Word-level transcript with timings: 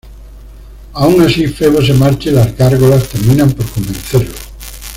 Aun 0.93 1.21
así 1.21 1.45
Febo 1.45 1.79
se 1.79 1.93
marcha 1.93 2.31
y 2.31 2.33
las 2.33 2.57
gárgolas 2.57 3.07
terminan 3.07 3.51
por 3.51 3.67
convencerlo. 3.69 4.33